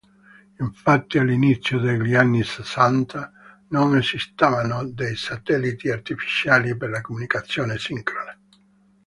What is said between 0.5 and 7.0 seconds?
Infatti all'inizio degli anni sessanta non esistevano dei satelliti artificiali per